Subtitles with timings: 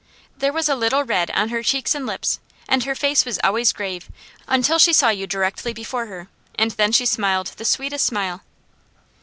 [0.35, 3.71] There was a little red on her cheeks and lips, and her face was always
[3.71, 4.09] grave
[4.47, 8.41] until she saw you directly before her, and then she smiled the sweetest smile.